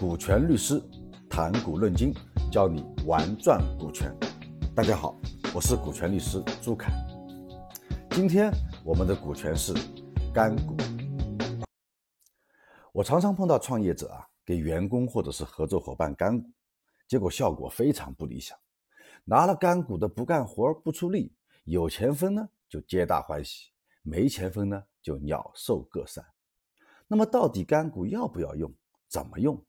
[0.00, 0.82] 股权律师
[1.28, 2.10] 谈股论金，
[2.50, 4.10] 教你玩转股权。
[4.74, 5.14] 大家好，
[5.54, 6.90] 我是股权律师朱凯。
[8.12, 8.50] 今天
[8.82, 9.74] 我们的股权是
[10.32, 10.74] 干股。
[12.94, 16.48] 我常常碰到创业者啊，给员工或者是合作伙伴干股，
[17.06, 18.56] 结果效果非常不理想。
[19.26, 21.30] 拿了干股的不干活不出力，
[21.64, 23.66] 有钱分呢就皆大欢喜，
[24.00, 26.24] 没钱分呢就鸟兽各散。
[27.06, 28.74] 那么到底干股要不要用？
[29.06, 29.62] 怎么用？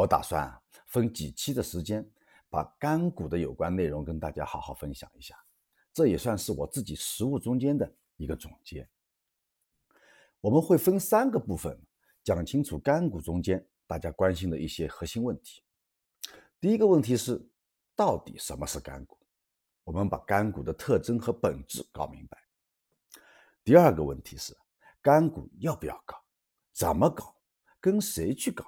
[0.00, 0.50] 我打算
[0.86, 2.02] 分几期的时间，
[2.48, 5.38] 把干股的有关内容跟大家好好分享一下。
[5.92, 8.88] 这也算是我自己实务中间的一个总结。
[10.40, 11.78] 我们会分三个部分
[12.24, 15.62] 讲清楚干股中间大家关心的一些核心问题。
[16.58, 17.38] 第一个问题是，
[17.94, 19.18] 到底什么是干股？
[19.84, 22.38] 我们把干股的特征和本质搞明白。
[23.62, 24.56] 第二个问题是，
[25.02, 26.16] 干股要不要搞？
[26.72, 27.36] 怎么搞？
[27.78, 28.64] 跟谁去搞？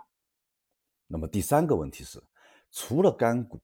[1.12, 2.18] 那么第三个问题是，
[2.70, 3.60] 除了干股，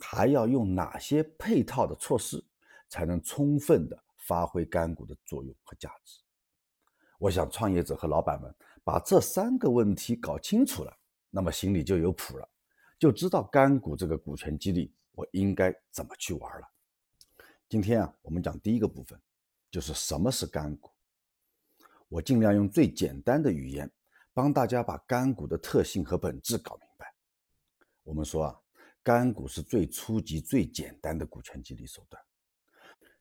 [0.00, 2.44] 还要用哪些配套的措施，
[2.88, 6.18] 才能充分的发挥干股的作用和价值？
[7.16, 10.92] 我想创业者和老板们把这三个问题搞清楚了，
[11.30, 12.48] 那么心里就有谱了，
[12.98, 16.68] 就知道干股这个股权激励我应该怎么去玩了。
[17.68, 19.16] 今天啊，我们讲第一个部分，
[19.70, 20.90] 就是什么是干股。
[22.08, 23.88] 我尽量用最简单的语言，
[24.34, 27.14] 帮大家把干股的特性和本质搞明白。
[28.02, 28.60] 我们说啊，
[29.00, 32.20] 干股是最初级、最简单的股权激励手段，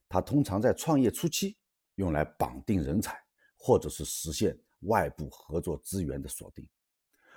[0.10, 1.56] 它通常在创业初期
[1.96, 3.16] 用来绑定人才，
[3.56, 6.68] 或者是实现外部合作资源的锁定。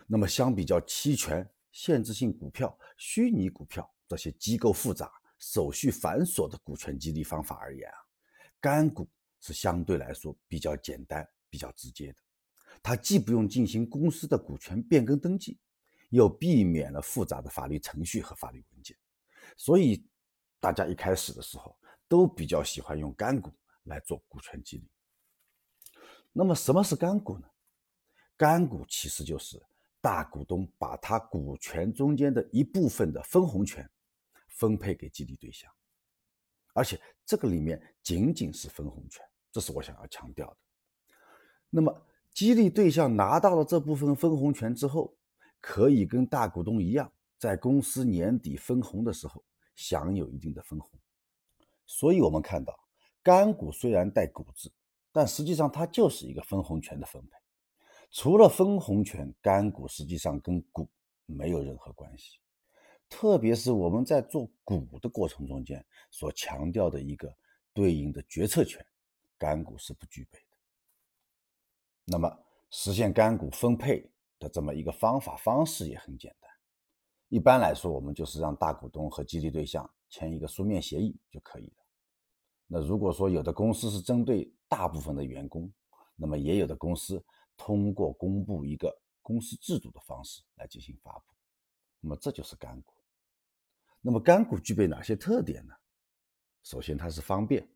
[0.07, 7.99] 那么，相比较期权、限制性股票、虚拟股票这些机构复杂、手续繁琐的股权激励方法而言啊，
[8.59, 9.07] 干股
[9.39, 11.29] 是相对来说比较简单。
[11.49, 12.19] 比较直接的，
[12.83, 15.59] 它既不用进行公司的股权变更登记，
[16.11, 18.97] 又避免了复杂的法律程序和法律文件，
[19.57, 20.07] 所以
[20.61, 21.77] 大家一开始的时候
[22.09, 23.53] 都比较喜欢用干股
[23.85, 24.89] 来做股权激励。
[26.33, 27.49] 那么什么是干股呢？
[28.37, 29.61] 干股其实就是
[30.01, 33.91] 大股东把他股权中间的一部分的分红权
[34.49, 35.73] 分配给激励对象，
[36.75, 40.57] 而且这个里面仅仅是分红权，这是我想要强调的。
[41.71, 45.17] 那么，激励对象拿到了这部分分红权之后，
[45.59, 49.43] 可以跟大股东一样，在公司年底分红的时候
[49.75, 50.91] 享有一定的分红。
[51.87, 52.79] 所以，我们看到
[53.23, 54.71] 干股虽然带股字，
[55.13, 57.39] 但实际上它就是一个分红权的分配。
[58.11, 60.87] 除了分红权，干股实际上跟股
[61.25, 62.39] 没有任何关系。
[63.09, 67.35] 特别是我们在做股的过程中间所强调的一个
[67.73, 68.85] 对应的决策权，
[69.39, 70.39] 干股是不具备。
[72.09, 72.33] 那么，
[72.71, 74.09] 实现干股分配
[74.39, 76.49] 的这么一个方法方式也很简单。
[77.29, 81.85] 一般来说，我们就是让大股东和激励对象签一个书面协议就可以了。
[82.69, 85.73] 那如果说有的公司是针对大部分的员工，
[86.15, 87.21] 那么也有的公司
[87.57, 91.25] 通过公布一个公司制度的方式来进行发布。
[91.99, 92.95] 那么这就是干股。
[94.01, 95.75] 那么干股具备哪些特点呢？
[96.63, 97.69] 首先，它是方便，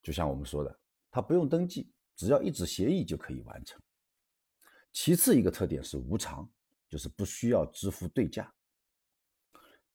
[0.00, 1.92] 就像我们说的，它不用登记。
[2.14, 3.80] 只要一纸协议就可以完成。
[4.92, 6.50] 其次一个特点是无偿，
[6.88, 8.52] 就是不需要支付对价。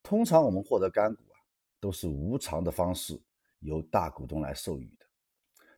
[0.02, 1.38] 通常我们获得干股啊，
[1.80, 3.22] 都是无偿的方式
[3.60, 5.06] 由大股东来授予的。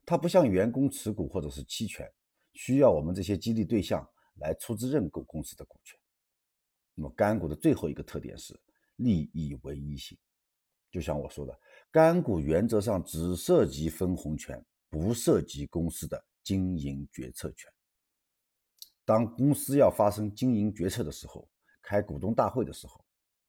[0.06, 2.10] 它不像员工持股或者是期权，
[2.54, 4.08] 需要我们这些激励对象
[4.40, 6.00] 来出资认购公司的股权。
[6.96, 8.60] 那么干股的最后一个特点是
[8.98, 10.18] 利益唯一性，
[10.92, 11.60] 就像我说的，
[11.92, 16.24] 干股原则上只涉及分红权，不涉及公司的。
[16.42, 17.72] 经营决策权。
[19.06, 21.48] 当公司要发生经营决策的时候，
[21.80, 23.06] 开股东大会的时候，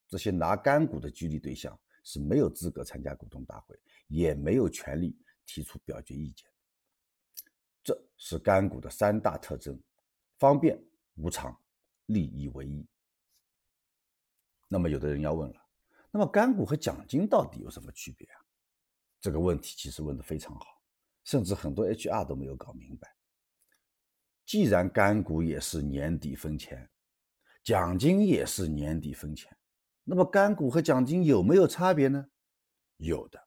[0.07, 6.47] 这些拿干股的激励对象是没有资格参加股东大会，也没有权利提出表决意见。
[7.83, 9.81] 这是干股的三大特征：
[10.37, 10.79] 方便、
[11.15, 11.59] 无偿、
[12.07, 12.85] 利益唯一。
[14.67, 15.65] 那么，有的人要问了，
[16.11, 18.45] 那么干股和奖金到底有什么区别啊？
[19.19, 20.80] 这个问题其实问得非常好。
[21.23, 23.15] 甚至很多 HR 都没有搞明白。
[24.45, 26.89] 既然干股也是年底分钱，
[27.63, 29.55] 奖金也是年底分钱，
[30.03, 32.25] 那么干股和奖金有没有差别呢？
[32.97, 33.41] 有的。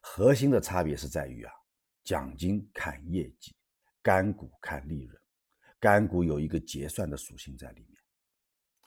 [0.00, 1.52] 核心的差别是在于啊，
[2.02, 3.54] 奖金看业绩，
[4.02, 5.20] 干股看利润。
[5.78, 8.02] 干股有一个结算的属性在里面。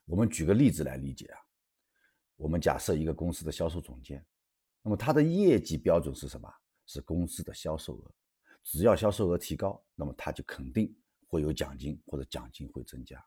[0.06, 1.40] 我们举个例子来理解啊，
[2.36, 4.26] 我们假设一个公司的销售总监，
[4.82, 6.52] 那么他的业绩标准是什么？
[6.88, 8.12] 是公司的销售额，
[8.64, 10.92] 只要销售额提高，那么他就肯定
[11.28, 13.24] 会有奖金或者奖金会增加。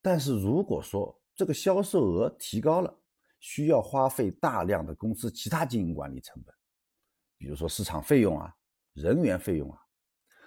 [0.00, 2.94] 但是如果说这个销售额提高了，
[3.40, 6.54] 需要花费大量的公司其他经营管理成本，
[7.38, 8.54] 比如说市场费用啊、
[8.92, 9.78] 人员费用啊，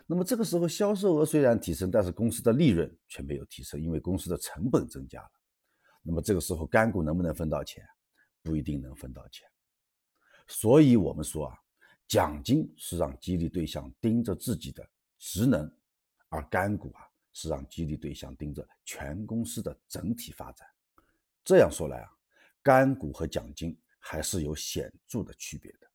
[0.06, 5.32] 那么这个时候销售额虽然提升，但是公司的利润却没有提升，因为公司的成本增加了。
[6.04, 7.84] 那么这个时候干股能不能分到钱？
[8.44, 9.50] 不一定能分到钱。
[10.48, 11.58] 所以我们说啊，
[12.08, 14.88] 奖金是让激励对象盯着自己的
[15.18, 15.72] 职能，
[16.30, 17.02] 而干股啊
[17.34, 20.68] 是让激励对象盯着全公司的整体发展。
[21.44, 22.12] 这样说来啊。
[22.64, 25.88] 干股和奖金还是有显著的区别的。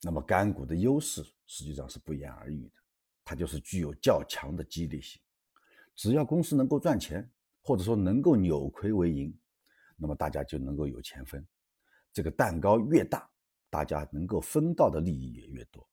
[0.00, 2.74] 那么干股的优势实际上是不言而喻的，
[3.22, 5.20] 它就是具有较强的激励性。
[5.94, 7.30] 只要公司能够赚钱，
[7.60, 9.38] 或者说能够扭亏为盈，
[9.94, 11.46] 那么大家就能够有钱分。
[12.10, 13.28] 这个蛋糕越大，
[13.70, 15.88] 大家能够分到的利益也越多。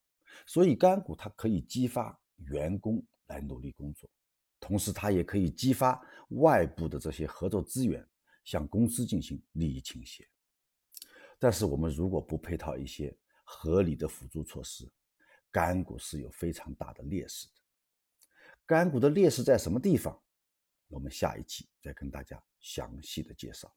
[0.46, 4.10] 所以干股它可以激发员工来努力工作，
[4.60, 6.02] 同时它也可以激发
[6.32, 8.06] 外部的这些合作资源。
[8.44, 10.26] 向公司进行利益倾斜，
[11.38, 13.14] 但是我们如果不配套一些
[13.44, 14.90] 合理的辅助措施，
[15.52, 17.54] 干股是有非常大的劣势的。
[18.66, 20.18] 干股的劣势在什么地方？
[20.88, 23.70] 我们下一期再跟大家详细的介绍。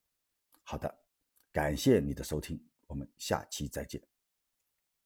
[0.62, 1.02] 好的，
[1.50, 4.09] 感谢你的收听，我们下期再见。